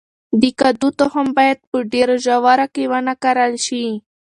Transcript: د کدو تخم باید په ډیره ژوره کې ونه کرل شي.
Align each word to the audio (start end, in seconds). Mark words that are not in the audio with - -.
د 0.41 0.43
کدو 0.59 0.87
تخم 0.99 1.27
باید 1.37 1.59
په 1.69 1.77
ډیره 1.91 2.15
ژوره 2.25 2.67
کې 2.73 2.83
ونه 2.91 3.13
کرل 3.23 3.53
شي. 3.65 3.85